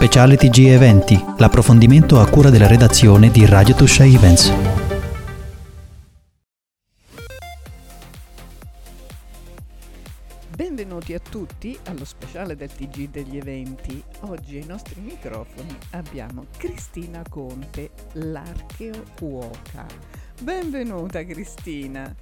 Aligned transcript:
Speciale 0.00 0.38
TG 0.38 0.68
Eventi, 0.68 1.22
l'approfondimento 1.36 2.20
a 2.20 2.26
cura 2.26 2.48
della 2.48 2.66
redazione 2.66 3.30
di 3.30 3.44
Radio 3.44 3.74
Tuscia 3.74 4.02
Events. 4.02 4.50
Benvenuti 10.56 11.12
a 11.12 11.18
tutti 11.18 11.78
allo 11.84 12.06
speciale 12.06 12.56
del 12.56 12.72
TG 12.72 13.10
degli 13.10 13.36
eventi. 13.36 14.02
Oggi 14.20 14.56
ai 14.56 14.64
nostri 14.64 15.02
microfoni 15.02 15.76
abbiamo 15.90 16.46
Cristina 16.56 17.22
Conte, 17.28 17.90
l'archeo 18.12 19.02
cuoca. 19.18 19.84
Benvenuta 20.40 21.22
Cristina. 21.26 22.12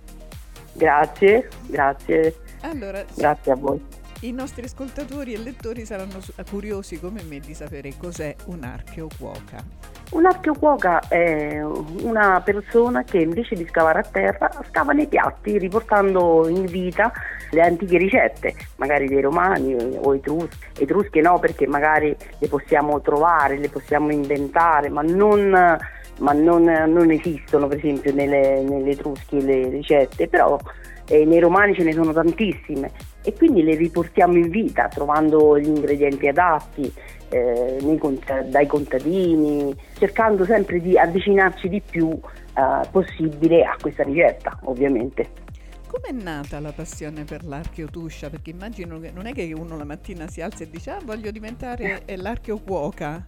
Grazie, 0.73 1.49
grazie. 1.69 2.41
Allora, 2.63 3.05
grazie 3.15 3.53
a 3.53 3.55
voi. 3.55 3.98
I 4.23 4.33
nostri 4.33 4.65
ascoltatori 4.65 5.33
e 5.33 5.39
lettori 5.39 5.85
saranno 5.85 6.19
curiosi 6.51 6.99
come 6.99 7.23
me 7.23 7.39
di 7.39 7.55
sapere 7.55 7.93
cos'è 7.97 8.35
un 8.47 8.65
archeocuoca. 8.65 9.63
Un 10.11 10.27
archeocuoca 10.27 11.07
è 11.07 11.63
una 11.63 12.41
persona 12.45 13.05
che 13.05 13.19
invece 13.19 13.55
di 13.55 13.65
scavare 13.69 14.01
a 14.01 14.03
terra 14.03 14.51
scava 14.69 14.93
nei 14.93 15.07
piatti 15.07 15.57
riportando 15.57 16.49
in 16.49 16.65
vita 16.65 17.13
le 17.53 17.61
antiche 17.61 17.97
ricette, 17.97 18.57
magari 18.79 19.07
dei 19.07 19.21
romani 19.21 19.77
o 19.77 20.13
etruschi. 20.13 20.67
Etrusche 20.77 21.21
no 21.21 21.39
perché 21.39 21.69
magari 21.69 22.17
le 22.39 22.49
possiamo 22.49 23.01
trovare, 23.01 23.57
le 23.57 23.69
possiamo 23.69 24.11
inventare, 24.11 24.89
ma 24.89 25.03
non, 25.03 25.51
ma 25.51 26.33
non, 26.33 26.65
non 26.65 27.11
esistono 27.13 27.69
per 27.69 27.79
esempio 27.79 28.13
nelle, 28.13 28.63
nelle 28.63 28.91
etrusche 28.91 29.41
le 29.41 29.69
ricette, 29.69 30.27
però 30.27 30.59
eh, 31.07 31.25
nei 31.25 31.39
romani 31.39 31.75
ce 31.75 31.85
ne 31.85 31.93
sono 31.93 32.13
tantissime 32.13 32.91
e 33.23 33.35
quindi 33.35 33.63
le 33.63 33.75
riportiamo 33.75 34.37
in 34.37 34.49
vita 34.49 34.89
trovando 34.89 35.59
gli 35.59 35.67
ingredienti 35.67 36.29
adatti 36.29 36.93
eh, 37.29 37.97
cont- 37.99 38.45
dai 38.45 38.67
contadini, 38.67 39.75
cercando 39.99 40.45
sempre 40.45 40.81
di 40.81 40.99
avvicinarci 40.99 41.69
di 41.69 41.81
più 41.81 42.11
eh, 42.11 42.89
possibile 42.91 43.65
a 43.65 43.77
questa 43.81 44.03
ricetta 44.03 44.59
ovviamente. 44.65 45.47
Com'è 45.89 46.13
nata 46.13 46.61
la 46.61 46.73
passione 46.73 47.25
per 47.25 47.45
l'archeotuscia? 47.45 48.29
Perché 48.29 48.51
immagino 48.51 49.01
che 49.01 49.11
non 49.11 49.27
è 49.27 49.33
che 49.33 49.53
uno 49.57 49.77
la 49.77 49.85
mattina 49.85 50.27
si 50.29 50.43
alza 50.43 50.65
e 50.65 50.71
dice 50.71 50.91
ah 50.91 51.01
voglio 51.03 51.31
diventare 51.31 52.03
l'archeo 52.17 52.59
cuoca. 52.59 53.25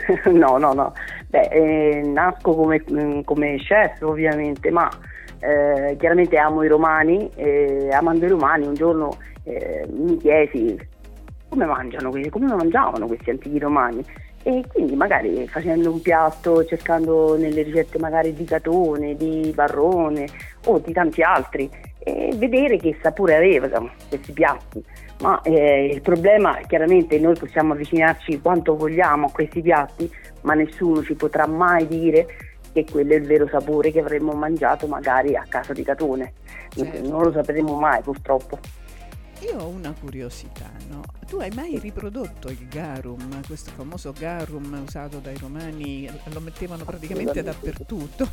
no, 0.32 0.56
no, 0.56 0.72
no. 0.72 0.94
Beh, 1.28 1.48
eh, 1.50 2.02
nasco 2.02 2.54
come, 2.54 2.82
mm, 2.90 3.20
come 3.22 3.56
chef 3.58 4.00
ovviamente, 4.00 4.70
ma 4.70 4.88
eh, 5.40 5.96
chiaramente 5.98 6.36
amo 6.36 6.62
i 6.62 6.68
romani, 6.68 7.30
eh, 7.34 7.88
amando 7.92 8.24
i 8.24 8.28
romani 8.28 8.66
un 8.66 8.74
giorno 8.74 9.16
eh, 9.44 9.86
mi 9.90 10.16
chiesi 10.18 10.78
come 11.48 11.64
mangiano 11.64 12.10
questi, 12.10 12.30
come 12.30 12.46
mangiavano 12.46 13.06
questi 13.06 13.30
antichi 13.30 13.58
romani 13.58 14.04
e 14.42 14.64
quindi 14.72 14.94
magari 14.96 15.46
facendo 15.48 15.90
un 15.92 16.00
piatto, 16.00 16.64
cercando 16.64 17.36
nelle 17.36 17.62
ricette 17.62 17.98
magari 17.98 18.32
di 18.32 18.44
Catone, 18.44 19.14
di 19.14 19.52
Barrone 19.54 20.26
o 20.66 20.78
di 20.78 20.92
tanti 20.92 21.22
altri 21.22 21.68
e 21.98 22.32
vedere 22.36 22.78
che 22.78 22.96
sapore 23.02 23.36
avevano 23.36 23.90
questi 24.08 24.32
piatti. 24.32 24.82
Ma 25.20 25.40
eh, 25.42 25.86
il 25.92 26.00
problema 26.00 26.58
chiaramente 26.66 27.18
noi 27.18 27.34
possiamo 27.34 27.74
avvicinarci 27.74 28.40
quanto 28.40 28.74
vogliamo 28.74 29.26
a 29.26 29.30
questi 29.30 29.60
piatti, 29.60 30.10
ma 30.42 30.54
nessuno 30.54 31.02
ci 31.02 31.14
potrà 31.14 31.46
mai 31.46 31.86
dire 31.86 32.26
che 32.72 32.84
quello 32.90 33.12
è 33.12 33.16
il 33.16 33.26
vero 33.26 33.48
sapore 33.48 33.90
che 33.90 34.00
avremmo 34.00 34.32
mangiato 34.32 34.86
magari 34.86 35.36
a 35.36 35.44
casa 35.48 35.72
di 35.72 35.82
Catone. 35.82 36.32
Certo. 36.68 37.08
Non 37.08 37.22
lo 37.22 37.32
sapremo 37.32 37.74
mai 37.78 38.00
purtroppo. 38.02 38.58
Io 39.40 39.58
ho 39.58 39.68
una 39.68 39.94
curiosità, 39.98 40.70
no? 40.90 41.00
Tu 41.26 41.36
hai 41.36 41.50
mai 41.54 41.78
riprodotto 41.78 42.48
il 42.48 42.68
garum, 42.68 43.40
questo 43.46 43.70
famoso 43.74 44.12
garum 44.18 44.82
usato 44.86 45.18
dai 45.18 45.38
romani, 45.38 46.06
lo 46.24 46.40
mettevano 46.40 46.84
praticamente 46.84 47.42
dappertutto? 47.42 48.28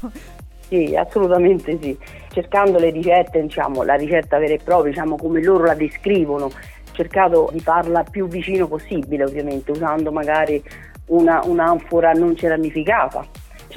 Sì, 0.67 0.97
assolutamente 0.97 1.79
sì. 1.81 1.97
Cercando 2.29 2.77
le 2.77 2.89
ricette, 2.89 3.41
diciamo, 3.41 3.83
la 3.83 3.95
ricetta 3.95 4.37
vera 4.37 4.55
e 4.55 4.59
propria, 4.61 4.91
diciamo 4.91 5.15
come 5.15 5.41
loro 5.41 5.63
la 5.63 5.75
descrivono, 5.75 6.51
cercato 6.91 7.49
di 7.53 7.61
farla 7.61 8.03
più 8.03 8.27
vicino 8.27 8.67
possibile, 8.67 9.23
ovviamente, 9.23 9.71
usando 9.71 10.11
magari 10.11 10.61
una, 11.05 11.39
un'anfora 11.45 12.11
non 12.11 12.35
ceramificata 12.35 13.25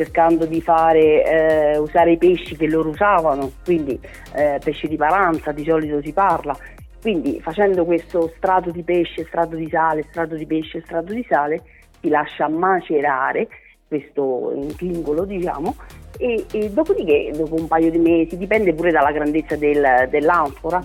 cercando 0.01 0.47
di 0.47 0.63
fare, 0.63 1.25
eh, 1.25 1.79
usare 1.79 2.13
i 2.13 2.17
pesci 2.17 2.57
che 2.57 2.67
loro 2.67 2.89
usavano, 2.89 3.53
quindi 3.63 4.01
eh, 4.35 4.59
pesci 4.65 4.89
di 4.89 4.97
paranza 4.97 5.53
di 5.53 5.63
solito 5.63 6.01
si 6.01 6.15
parla, 6.15 6.57
quindi 7.03 7.39
facendo 7.43 7.85
questo 7.85 8.33
strato 8.37 8.71
di 8.71 8.83
pesce, 8.83 9.27
strato 9.27 9.57
di 9.57 9.69
sale, 9.69 10.07
strato 10.09 10.37
di 10.37 10.47
pesce, 10.47 10.81
strato 10.81 11.13
di 11.13 11.25
sale, 11.29 11.63
si 12.01 12.09
lascia 12.09 12.49
macerare 12.49 13.47
questo 13.87 14.53
intingolo 14.55 15.25
diciamo 15.25 15.75
e, 16.17 16.47
e, 16.51 16.71
dopodiché 16.71 17.33
dopo 17.35 17.57
un 17.57 17.67
paio 17.67 17.91
di 17.91 17.99
mesi, 17.99 18.39
dipende 18.39 18.73
pure 18.73 18.93
dalla 18.93 19.13
grandezza 19.13 19.57
del, 19.57 20.09
dell'anfora, 20.09 20.81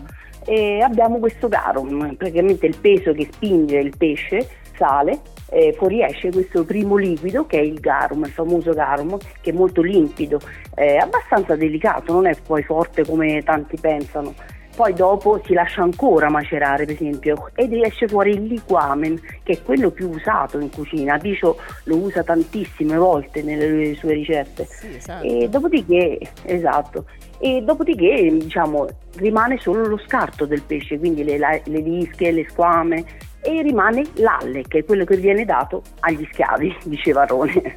abbiamo 0.83 1.19
questo 1.19 1.47
garum, 1.47 2.15
praticamente 2.15 2.65
il 2.65 2.77
peso 2.79 3.13
che 3.13 3.29
spinge 3.31 3.77
il 3.77 3.95
pesce 3.97 4.47
sale 4.75 5.19
eh, 5.49 5.73
fuoriesce 5.77 6.31
questo 6.31 6.63
primo 6.63 6.95
liquido 6.95 7.45
che 7.45 7.59
è 7.59 7.61
il 7.61 7.79
garum, 7.79 8.25
il 8.25 8.31
famoso 8.31 8.71
garum, 8.73 9.17
che 9.41 9.51
è 9.51 9.53
molto 9.53 9.81
limpido, 9.81 10.39
è 10.73 10.95
abbastanza 10.97 11.55
delicato, 11.55 12.13
non 12.13 12.27
è 12.27 12.35
poi 12.45 12.63
forte 12.63 13.05
come 13.05 13.41
tanti 13.43 13.77
pensano. 13.79 14.33
Poi 14.75 14.93
dopo 14.93 15.41
si 15.45 15.53
lascia 15.53 15.83
ancora 15.83 16.29
macerare, 16.29 16.83
per 16.83 16.95
esempio, 16.95 17.49
ed 17.55 17.71
esce 17.71 18.09
fuori 18.09 18.31
il 18.31 18.43
liquamen, 18.43 19.17
che 19.41 19.53
è 19.53 19.61
quello 19.63 19.89
più 19.89 20.09
usato 20.09 20.59
in 20.59 20.69
cucina. 20.69 21.17
Bicio 21.17 21.57
lo 21.83 21.95
usa 21.95 22.23
tantissime 22.23 22.97
volte 22.97 23.41
nelle 23.41 23.95
sue 23.95 24.11
ricette. 24.15 24.65
Sì, 24.65 24.93
esatto. 24.97 25.25
E 25.25 25.47
dopodiché, 25.47 26.19
esatto, 26.43 27.05
e 27.39 27.61
dopodiché 27.61 28.29
diciamo, 28.37 28.85
rimane 29.15 29.57
solo 29.59 29.85
lo 29.87 29.97
scarto 29.97 30.45
del 30.45 30.63
pesce, 30.63 30.99
quindi 30.99 31.23
le, 31.23 31.37
le 31.37 31.79
lische, 31.79 32.31
le 32.31 32.45
squame, 32.49 33.05
e 33.45 33.61
rimane 33.61 34.03
l'alle, 34.15 34.63
che 34.67 34.79
è 34.79 34.83
quello 34.85 35.05
che 35.05 35.17
viene 35.17 35.45
dato 35.45 35.83
agli 35.99 36.27
schiavi, 36.31 36.75
diceva 36.85 37.25
Rone. 37.25 37.73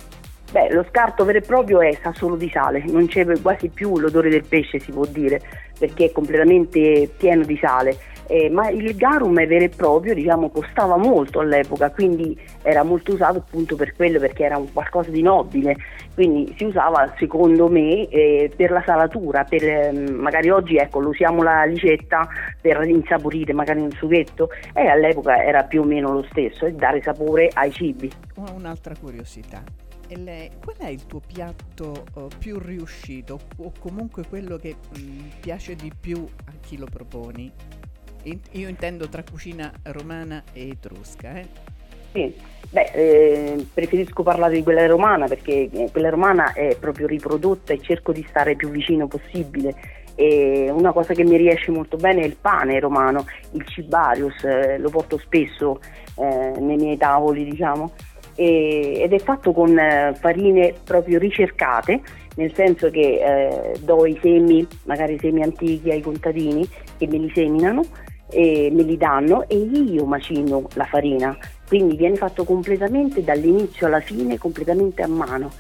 Beh, 0.51 0.73
lo 0.73 0.85
scarto 0.89 1.27
vero 1.27 1.39
e 1.39 1.43
proprio 1.43 1.83
è 1.83 1.93
sa 2.01 2.13
solo 2.15 2.35
di 2.35 2.49
sale, 2.49 2.83
non 2.87 3.07
c'è 3.07 3.27
quasi 3.43 3.69
più 3.69 3.99
l'odore 3.99 4.31
del 4.31 4.47
pesce, 4.49 4.79
si 4.79 4.91
può 4.91 5.05
dire, 5.05 5.43
perché 5.79 6.07
è 6.07 6.13
completamente 6.13 7.11
pieno 7.19 7.45
di 7.45 7.59
sale. 7.61 7.99
Eh, 8.31 8.51
ma 8.51 8.69
il 8.69 8.95
garum 8.95 9.35
vero 9.35 9.65
e 9.65 9.71
proprio, 9.71 10.13
diciamo, 10.13 10.51
costava 10.51 10.99
molto 10.99 11.41
all'epoca, 11.41 11.91
quindi 11.91 12.39
era 12.61 12.83
molto 12.83 13.13
usato 13.13 13.39
appunto 13.39 13.75
per 13.75 13.97
quello, 13.97 14.19
perché 14.19 14.45
era 14.45 14.59
un 14.59 14.71
qualcosa 14.71 15.11
di 15.11 15.23
nobile, 15.23 15.77
quindi 16.15 16.55
si 16.59 16.65
usava 16.65 17.15
secondo 17.17 17.69
me 17.69 18.07
eh, 18.09 18.51
per 18.55 18.71
la 18.71 18.83
salatura, 18.85 19.45
per, 19.45 19.65
eh, 19.65 19.93
magari 19.93 20.51
oggi 20.51 20.77
ecco, 20.77 21.01
lo 21.01 21.09
usiamo 21.09 21.43
la 21.43 21.65
licetta 21.65 22.29
per 22.61 22.83
insaporire 22.87 23.55
magari 23.55 23.81
un 23.81 23.93
sughetto 23.93 24.51
e 24.75 24.87
all'epoca 24.89 25.43
era 25.43 25.63
più 25.63 25.81
o 25.81 25.85
meno 25.85 26.13
lo 26.13 26.27
stesso, 26.31 26.67
e 26.67 26.73
dare 26.73 27.01
sapore 27.03 27.49
ai 27.55 27.73
cibi. 27.73 28.11
Un'altra 28.55 28.95
curiosità, 29.01 29.63
qual 30.07 30.77
è 30.77 30.89
il 30.89 31.07
tuo 31.07 31.21
piatto 31.27 32.05
uh, 32.15 32.29
più 32.39 32.59
riuscito 32.59 33.39
o 33.57 33.73
comunque 33.79 34.27
quello 34.29 34.57
che 34.57 34.77
mm, 34.99 35.19
piace 35.41 35.75
di 35.75 35.91
più 35.99 36.27
a 36.47 36.53
chi 36.61 36.77
lo 36.77 36.87
proponi? 36.91 37.53
Io 38.53 38.69
intendo 38.69 39.09
tra 39.09 39.23
cucina 39.23 39.71
romana 39.83 40.43
e 40.53 40.71
etrusca. 40.71 41.39
Eh? 41.39 41.47
Sì, 42.13 42.35
beh, 42.71 42.91
eh, 42.93 43.67
preferisco 43.73 44.23
parlare 44.23 44.55
di 44.55 44.63
quella 44.63 44.87
romana 44.87 45.27
perché 45.27 45.69
eh, 45.71 45.89
quella 45.93 46.11
romana 46.11 46.53
è 46.53 46.77
proprio 46.79 47.07
riprodotta 47.07 47.73
e 47.73 47.81
cerco 47.81 48.13
di 48.13 48.25
stare 48.29 48.57
più 48.57 48.71
vicino 48.71 49.07
possibile. 49.07 49.75
E 50.15 50.69
una 50.71 50.93
cosa 50.93 51.15
che 51.15 51.23
mi 51.23 51.37
riesce 51.37 51.71
molto 51.71 51.97
bene 51.97 52.23
è 52.23 52.25
il 52.25 52.37
pane 52.41 52.81
romano, 52.81 53.25
il 53.53 53.65
cibarius, 53.67 54.43
eh, 54.43 54.79
lo 54.79 54.91
porto 54.91 55.17
spesso 55.19 55.81
eh, 56.17 56.59
nei 56.59 56.77
miei 56.77 56.97
tavoli, 56.97 57.45
diciamo 57.45 57.93
e, 58.39 59.01
ed 59.03 59.13
è 59.13 59.19
fatto 59.19 59.53
con 59.53 59.77
eh, 59.77 60.15
farine 60.15 60.73
proprio 60.85 61.19
ricercate, 61.19 62.01
nel 62.37 62.55
senso 62.55 62.89
che 62.89 63.01
eh, 63.01 63.79
do 63.81 64.07
i 64.07 64.17
semi, 64.23 64.65
magari 64.85 65.19
semi 65.19 65.43
antichi 65.43 65.91
ai 65.91 66.01
contadini 66.01 66.67
che 66.97 67.09
me 67.09 67.19
li 67.19 67.33
seminano 67.35 67.83
e 68.31 68.71
me 68.73 68.83
li 68.83 68.97
danno 68.97 69.49
e 69.49 69.57
io 69.57 70.05
macino 70.05 70.69
la 70.75 70.85
farina, 70.85 71.37
quindi 71.67 71.97
viene 71.97 72.17
fatto 72.17 72.45
completamente 72.45 73.23
dall'inizio 73.23 73.87
alla 73.87 74.01
fine, 74.01 74.39
completamente 74.39 75.03
a 75.03 75.09
mano. 75.09 75.51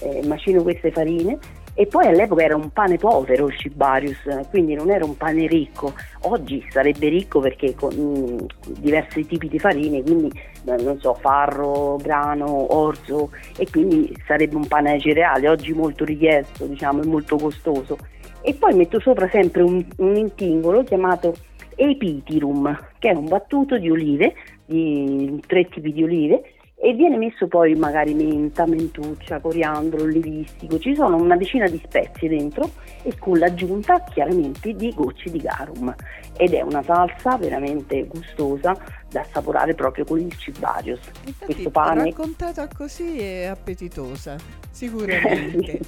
Eh, 0.00 0.24
macino 0.24 0.62
queste 0.62 0.92
farine 0.92 1.38
e 1.74 1.86
poi 1.86 2.06
all'epoca 2.06 2.42
era 2.42 2.56
un 2.56 2.70
pane 2.70 2.96
povero 2.96 3.46
il 3.46 3.56
Cibarius, 3.56 4.18
quindi 4.50 4.74
non 4.74 4.90
era 4.90 5.04
un 5.04 5.16
pane 5.16 5.46
ricco. 5.46 5.92
Oggi 6.22 6.64
sarebbe 6.70 7.08
ricco 7.08 7.38
perché 7.38 7.76
con 7.76 7.94
mh, 7.94 8.32
mm, 8.32 8.38
diversi 8.80 9.24
tipi 9.24 9.48
di 9.48 9.60
farine, 9.60 10.02
quindi 10.02 10.28
non 10.64 10.98
so, 10.98 11.14
farro, 11.14 11.96
grano, 12.02 12.74
orzo 12.76 13.30
e 13.56 13.68
quindi 13.70 14.12
sarebbe 14.26 14.56
un 14.56 14.66
pane 14.66 14.90
ai 14.90 15.00
cereali, 15.00 15.46
oggi 15.46 15.72
molto 15.72 16.04
richiesto, 16.04 16.66
diciamo, 16.66 17.02
e 17.02 17.06
molto 17.06 17.36
costoso. 17.36 17.96
E 18.40 18.54
poi 18.54 18.74
metto 18.74 18.98
sopra 18.98 19.28
sempre 19.28 19.62
un, 19.62 19.84
un 19.98 20.16
intingolo 20.16 20.82
chiamato 20.82 21.32
epitirum, 21.78 22.76
che 22.98 23.10
è 23.10 23.14
un 23.14 23.28
battuto 23.28 23.78
di 23.78 23.88
olive, 23.88 24.34
di 24.66 25.40
tre 25.46 25.68
tipi 25.68 25.92
di 25.92 26.02
olive, 26.02 26.42
e 26.80 26.92
viene 26.92 27.16
messo 27.16 27.48
poi 27.48 27.74
magari 27.74 28.14
menta, 28.14 28.64
mentuccia, 28.64 29.40
coriandolo, 29.40 30.04
olivistico, 30.04 30.78
ci 30.78 30.94
sono 30.94 31.16
una 31.16 31.36
decina 31.36 31.68
di 31.68 31.80
spezie 31.84 32.28
dentro 32.28 32.70
e 33.02 33.18
con 33.18 33.36
l'aggiunta 33.36 34.00
chiaramente 34.04 34.72
di 34.74 34.92
gocce 34.94 35.28
di 35.28 35.38
garum 35.38 35.92
ed 36.36 36.54
è 36.54 36.60
una 36.62 36.82
salsa 36.84 37.36
veramente 37.36 38.06
gustosa 38.06 38.76
da 39.10 39.20
assaporare 39.20 39.74
proprio 39.74 40.04
con 40.04 40.20
il 40.20 40.32
cibarius. 40.36 41.00
Infatti, 41.26 41.52
Questo 41.52 41.70
pane 41.70 42.04
raccontata 42.04 42.68
così 42.68 43.18
è 43.18 43.46
appetitosa, 43.46 44.36
sicuramente. 44.70 45.80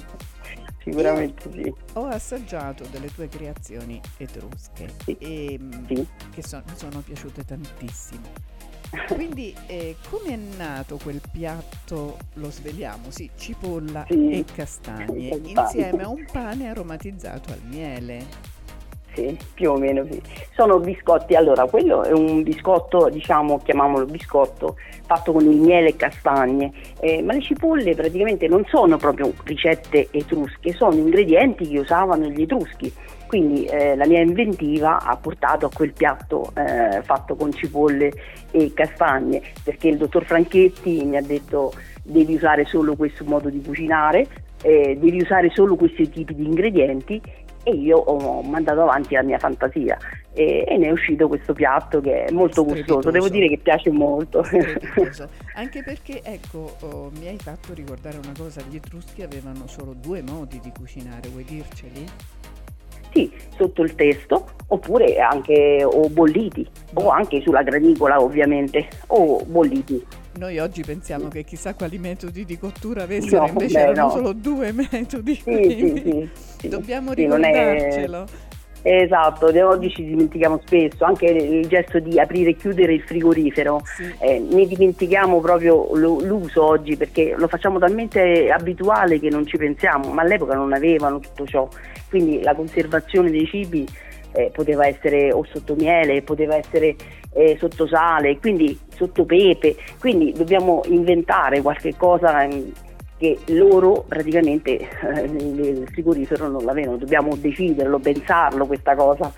Sicuramente 0.83 1.47
Io 1.49 1.63
sì. 1.63 1.73
Ho 1.93 2.05
assaggiato 2.07 2.85
delle 2.91 3.13
tue 3.13 3.27
creazioni 3.27 4.01
etrusche 4.17 4.93
sì. 5.03 5.15
E, 5.19 5.59
mm, 5.61 5.85
sì. 5.87 6.07
che 6.31 6.43
so, 6.43 6.61
mi 6.65 6.75
sono 6.75 7.01
piaciute 7.01 7.43
tantissimo. 7.43 8.59
Quindi 9.07 9.55
eh, 9.67 9.95
come 10.09 10.33
è 10.33 10.35
nato 10.57 10.97
quel 10.97 11.21
piatto, 11.31 12.17
lo 12.33 12.51
sveliamo, 12.51 13.09
sì, 13.09 13.29
cipolla 13.35 14.05
sì, 14.07 14.31
e 14.31 14.45
castagne, 14.45 15.39
insieme 15.43 16.03
a 16.03 16.09
un 16.09 16.25
pane 16.29 16.69
aromatizzato 16.69 17.53
al 17.53 17.61
miele. 17.63 18.25
Sì, 19.13 19.37
più 19.53 19.71
o 19.71 19.77
meno 19.77 20.05
sì. 20.09 20.21
Sono 20.55 20.79
biscotti, 20.79 21.35
allora 21.35 21.65
quello 21.65 22.03
è 22.03 22.13
un 22.13 22.43
biscotto, 22.43 23.09
diciamo, 23.09 23.59
chiamiamolo 23.59 24.05
biscotto, 24.05 24.77
fatto 25.05 25.33
con 25.33 25.43
il 25.43 25.57
miele 25.57 25.89
e 25.89 25.95
castagne, 25.97 26.71
eh, 27.01 27.21
ma 27.21 27.33
le 27.33 27.41
cipolle 27.41 27.93
praticamente 27.93 28.47
non 28.47 28.63
sono 28.69 28.95
proprio 28.95 29.33
ricette 29.43 30.07
etrusche, 30.11 30.71
sono 30.71 30.95
ingredienti 30.95 31.67
che 31.67 31.79
usavano 31.79 32.27
gli 32.27 32.43
etruschi. 32.43 32.93
Quindi 33.27 33.65
eh, 33.65 33.95
la 33.95 34.05
mia 34.07 34.21
inventiva 34.21 35.01
ha 35.01 35.15
portato 35.17 35.65
a 35.65 35.69
quel 35.73 35.93
piatto 35.93 36.51
eh, 36.55 37.01
fatto 37.01 37.35
con 37.35 37.51
cipolle 37.51 38.11
e 38.51 38.71
castagne, 38.73 39.41
perché 39.63 39.89
il 39.89 39.97
dottor 39.97 40.23
Franchetti 40.25 41.03
mi 41.03 41.17
ha 41.17 41.21
detto 41.21 41.73
devi 42.03 42.35
usare 42.35 42.65
solo 42.65 42.95
questo 42.95 43.23
modo 43.25 43.49
di 43.49 43.61
cucinare, 43.61 44.27
eh, 44.63 44.97
devi 44.99 45.21
usare 45.21 45.49
solo 45.53 45.75
questi 45.75 46.09
tipi 46.09 46.35
di 46.35 46.45
ingredienti 46.45 47.21
e 47.63 47.71
io 47.71 47.97
ho 47.97 48.41
mandato 48.41 48.81
avanti 48.81 49.13
la 49.13 49.23
mia 49.23 49.37
fantasia 49.37 49.97
e, 50.33 50.63
e 50.67 50.77
ne 50.77 50.87
è 50.87 50.91
uscito 50.91 51.27
questo 51.27 51.53
piatto 51.53 52.01
che 52.01 52.25
è 52.25 52.31
molto 52.31 52.63
gustoso, 52.63 53.11
devo 53.11 53.29
dire 53.29 53.47
che 53.49 53.57
piace 53.57 53.91
molto. 53.91 54.43
Anche 55.55 55.83
perché 55.83 56.21
ecco, 56.23 56.75
oh, 56.81 57.11
mi 57.19 57.27
hai 57.27 57.37
fatto 57.37 57.73
ricordare 57.73 58.17
una 58.17 58.33
cosa, 58.37 58.61
gli 58.67 58.75
Etruschi 58.75 59.21
avevano 59.21 59.67
solo 59.67 59.93
due 59.93 60.21
modi 60.21 60.59
di 60.59 60.71
cucinare, 60.75 61.29
vuoi 61.29 61.43
dirceli? 61.43 62.05
Sì, 63.13 63.29
sotto 63.57 63.83
il 63.83 63.93
testo 63.95 64.51
oppure 64.67 65.19
anche 65.19 65.83
o 65.83 66.07
bolliti 66.07 66.65
no. 66.93 67.01
o 67.01 67.09
anche 67.09 67.41
sulla 67.41 67.61
granicola 67.61 68.21
ovviamente 68.21 68.87
o 69.07 69.43
bolliti. 69.45 70.01
Noi 70.37 70.59
oggi 70.59 70.81
pensiamo 70.81 71.27
che 71.27 71.43
chissà 71.43 71.73
quali 71.73 71.97
metodi 71.97 72.45
di 72.45 72.57
cottura 72.57 73.03
avessero, 73.03 73.41
no, 73.41 73.47
invece 73.49 73.73
beh, 73.73 73.81
erano 73.81 74.07
no. 74.07 74.09
solo 74.09 74.33
due 74.33 74.71
metodi. 74.71 75.35
Sì, 75.35 76.29
sì, 76.57 76.67
Dobbiamo 76.69 77.11
ricordarcelo. 77.11 78.23
È... 78.23 78.49
Esatto, 78.83 79.45
oggi 79.67 79.91
ci 79.91 80.03
dimentichiamo 80.03 80.59
spesso, 80.65 81.03
anche 81.03 81.25
il 81.27 81.67
gesto 81.67 81.99
di 81.99 82.19
aprire 82.19 82.51
e 82.51 82.55
chiudere 82.55 82.93
il 82.93 83.01
frigorifero, 83.01 83.81
sì. 83.83 84.11
eh, 84.19 84.39
ne 84.39 84.65
dimentichiamo 84.65 85.39
proprio 85.39 85.95
l'uso 85.95 86.63
oggi 86.63 86.97
perché 86.97 87.35
lo 87.37 87.47
facciamo 87.47 87.77
talmente 87.77 88.49
abituale 88.49 89.19
che 89.19 89.29
non 89.29 89.45
ci 89.45 89.57
pensiamo, 89.57 90.11
ma 90.11 90.23
all'epoca 90.23 90.55
non 90.55 90.73
avevano 90.73 91.19
tutto 91.19 91.45
ciò, 91.45 91.67
quindi 92.09 92.41
la 92.41 92.55
conservazione 92.55 93.29
dei 93.29 93.45
cibi 93.45 93.85
eh, 94.33 94.51
poteva 94.53 94.87
essere 94.87 95.31
o 95.31 95.45
sotto 95.45 95.75
miele, 95.75 96.21
poteva 96.21 96.55
essere 96.55 96.95
eh, 97.33 97.57
sotto 97.59 97.87
sale, 97.87 98.39
quindi 98.39 98.77
sotto 98.95 99.25
pepe, 99.25 99.75
quindi 99.99 100.31
dobbiamo 100.33 100.81
inventare 100.85 101.61
qualche 101.61 101.95
cosa 101.95 102.43
ehm, 102.43 102.71
che 103.17 103.37
loro 103.47 104.03
praticamente 104.07 104.79
eh, 104.79 105.27
nel 105.27 105.87
frigorifero 105.91 106.47
non 106.47 106.65
l'avevano, 106.65 106.97
dobbiamo 106.97 107.35
deciderlo, 107.35 107.99
pensarlo 107.99 108.65
questa 108.65 108.95
cosa 108.95 109.31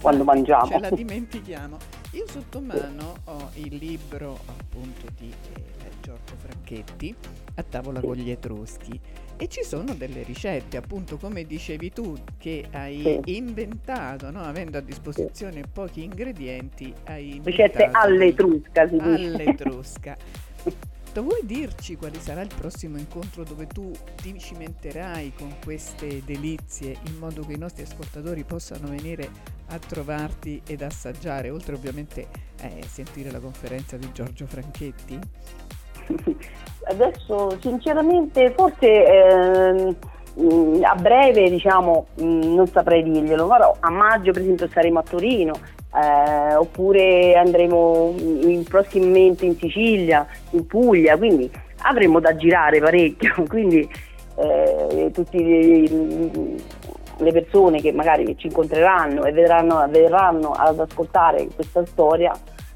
quando 0.00 0.24
mangiamo. 0.24 0.66
Ce 0.66 0.78
la 0.80 0.90
dimentichiamo. 0.90 2.03
Io 2.14 2.28
sotto 2.28 2.60
mano 2.60 3.16
ho 3.24 3.50
il 3.54 3.74
libro 3.74 4.38
appunto 4.46 5.06
di 5.18 5.28
eh, 5.30 5.90
Giorgio 6.00 6.36
Franchetti, 6.36 7.12
A 7.56 7.62
tavola 7.64 8.00
con 8.00 8.14
gli 8.14 8.30
Etruschi 8.30 9.00
e 9.36 9.48
ci 9.48 9.64
sono 9.64 9.94
delle 9.94 10.22
ricette, 10.22 10.76
appunto 10.76 11.16
come 11.16 11.44
dicevi 11.44 11.90
tu, 11.92 12.14
che 12.38 12.66
hai 12.70 13.20
inventato, 13.24 14.30
no? 14.30 14.42
avendo 14.42 14.78
a 14.78 14.80
disposizione 14.80 15.64
pochi 15.70 16.04
ingredienti, 16.04 16.94
hai 17.06 17.40
Ricette 17.42 17.88
all'etrusca, 17.90 18.88
si 18.88 18.96
All'etrusca. 18.96 20.16
Vuoi 21.14 21.42
dirci 21.44 21.96
quale 21.96 22.18
sarà 22.18 22.42
il 22.42 22.50
prossimo 22.52 22.98
incontro 22.98 23.44
dove 23.44 23.66
tu 23.66 23.92
ti 24.20 24.36
cimenterai 24.36 25.32
con 25.36 25.56
queste 25.62 26.22
delizie 26.24 26.96
in 27.06 27.18
modo 27.18 27.44
che 27.44 27.52
i 27.52 27.58
nostri 27.58 27.84
ascoltatori 27.84 28.42
possano 28.42 28.88
venire 28.88 29.30
a 29.74 29.78
trovarti 29.78 30.62
ed 30.66 30.82
assaggiare, 30.82 31.50
oltre 31.50 31.74
ovviamente 31.74 32.26
a 32.62 32.66
eh, 32.66 32.82
sentire 32.86 33.30
la 33.30 33.40
conferenza 33.40 33.96
di 33.96 34.10
Giorgio 34.12 34.46
Franchetti? 34.46 35.18
Adesso 36.86 37.58
sinceramente 37.60 38.52
forse 38.54 38.86
eh, 38.86 39.96
a 40.82 40.94
breve 40.94 41.48
diciamo 41.48 42.06
mm, 42.20 42.54
non 42.54 42.66
saprei 42.68 43.02
dirglielo, 43.02 43.46
però 43.46 43.76
a 43.80 43.90
maggio 43.90 44.32
per 44.32 44.42
esempio 44.42 44.68
saremo 44.68 44.98
a 44.98 45.02
Torino 45.02 45.54
eh, 45.94 46.54
oppure 46.54 47.34
andremo 47.34 48.14
in, 48.18 48.64
prossimamente 48.64 49.44
in 49.44 49.56
Sicilia, 49.56 50.26
in 50.50 50.66
Puglia, 50.66 51.16
quindi 51.16 51.50
avremo 51.82 52.20
da 52.20 52.34
girare 52.36 52.80
parecchio, 52.80 53.44
quindi 53.48 53.88
eh, 54.36 55.10
tutte 55.12 55.36
le 57.18 57.32
persone 57.32 57.80
che 57.80 57.92
magari 57.92 58.36
ci 58.38 58.46
incontreranno 58.46 59.24
e 59.24 59.32
vedranno, 59.32 59.86
verranno 59.88 60.50
ad 60.50 60.78
ascoltare 60.78 61.46
questa 61.54 61.84
storia 61.86 62.32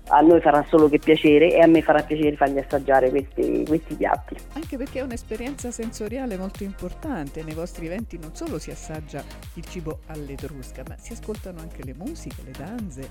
a 0.08 0.20
noi 0.20 0.40
farà 0.40 0.64
solo 0.69 0.88
che 0.88 0.99
piacere 0.99 1.52
e 1.52 1.61
a 1.61 1.67
me 1.67 1.82
farà 1.82 2.02
piacere 2.02 2.37
fargli 2.37 2.58
assaggiare 2.58 3.11
questi, 3.11 3.64
questi, 3.67 3.94
piatti. 3.94 4.37
Anche 4.55 4.76
perché 4.76 5.00
è 5.00 5.02
un'esperienza 5.02 5.70
sensoriale 5.70 6.37
molto 6.37 6.64
importante, 6.64 7.43
nei 7.43 7.55
vostri 7.55 7.87
eventi 7.87 8.19
non 8.19 8.35
solo 8.35 8.58
si 8.58 8.70
assaggia 8.70 9.23
il 9.55 9.64
cibo 9.67 10.00
all'etrusca, 10.06 10.82
ma 10.88 10.96
si 10.96 11.12
ascoltano 11.12 11.61
anche 11.61 11.84
le 11.84 11.94
musiche, 11.96 12.43
le 12.44 12.52
danze. 12.56 13.11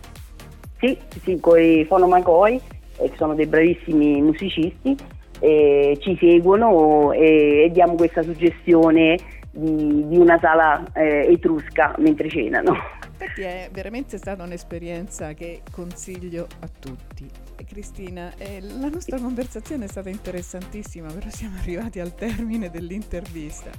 Sì, 0.79 0.97
sì, 1.23 1.39
con 1.39 1.59
i 1.59 1.85
fonomacoi, 1.85 2.59
eh, 2.97 3.09
che 3.09 3.15
sono 3.17 3.35
dei 3.35 3.47
bravissimi 3.47 4.21
musicisti, 4.21 4.95
eh, 5.39 5.97
ci 6.01 6.17
seguono 6.19 7.11
e, 7.11 7.65
e, 7.65 7.69
diamo 7.71 7.93
questa 7.93 8.23
suggestione 8.23 9.17
di, 9.57 10.07
di 10.07 10.17
una 10.17 10.37
sala 10.39 10.83
eh, 10.93 11.31
etrusca 11.31 11.95
mentre 11.97 12.29
cenano. 12.29 12.75
Infatti 13.19 13.41
è 13.41 13.69
veramente 13.71 14.17
stata 14.17 14.43
un'esperienza 14.43 15.33
che 15.33 15.61
consiglio 15.71 16.47
a 16.59 16.69
tutti. 16.79 17.27
Cristina, 17.65 18.31
eh, 18.37 18.61
la 18.61 18.87
nostra 18.87 19.19
conversazione 19.19 19.85
è 19.85 19.87
stata 19.87 20.09
interessantissima, 20.09 21.11
però 21.11 21.29
siamo 21.29 21.57
arrivati 21.59 21.99
al 21.99 22.13
termine 22.13 22.69
dell'intervista. 22.69 23.69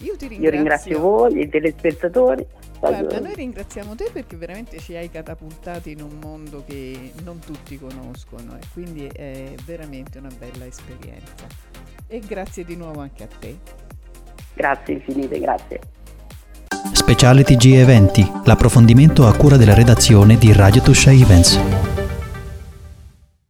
Io 0.00 0.16
ti 0.16 0.28
ringrazio. 0.28 0.42
Io 0.42 0.50
ringrazio 0.50 1.00
voi, 1.00 1.40
i 1.40 1.48
telespettatori. 1.48 2.46
Guarda, 2.78 3.20
noi 3.20 3.34
ringraziamo 3.34 3.94
te 3.94 4.10
perché 4.12 4.36
veramente 4.36 4.78
ci 4.78 4.94
hai 4.94 5.10
catapultati 5.10 5.92
in 5.92 6.02
un 6.02 6.18
mondo 6.20 6.64
che 6.66 7.12
non 7.24 7.38
tutti 7.38 7.78
conoscono 7.78 8.56
e 8.56 8.66
quindi 8.72 9.06
è 9.06 9.54
veramente 9.64 10.18
una 10.18 10.30
bella 10.38 10.66
esperienza. 10.66 11.46
E 12.06 12.18
grazie 12.20 12.64
di 12.64 12.76
nuovo 12.76 13.00
anche 13.00 13.22
a 13.22 13.28
te. 13.38 13.83
Grazie 14.54 14.94
infinite, 14.94 15.38
grazie. 15.38 15.80
Speciale 16.92 17.42
TG 17.42 17.74
Eventi, 17.74 18.30
l'approfondimento 18.44 19.26
a 19.26 19.34
cura 19.34 19.56
della 19.56 19.74
redazione 19.74 20.38
di 20.38 20.52
Radio 20.52 20.80
Tuscia 20.80 21.10
Events. 21.10 21.73